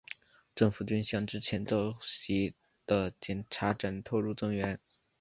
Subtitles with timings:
[0.55, 2.55] 政府军向之前遭袭
[2.87, 4.79] 的检查站投入增援。